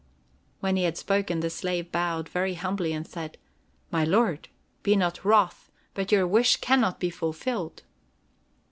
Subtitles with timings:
[0.61, 3.37] When he had spoken, the slave bowed very humbly and said:
[3.91, 4.47] "My lord,
[4.81, 5.69] be not wroth!
[5.93, 7.83] but your wish can not be fulfilled."